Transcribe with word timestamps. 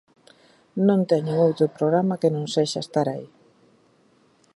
Non 0.87 1.01
teñen 1.11 1.37
outro 1.47 1.65
programa 1.77 2.19
que 2.21 2.29
non 2.35 2.45
sexa 2.55 2.79
estar 2.85 3.07
aí. 3.09 3.27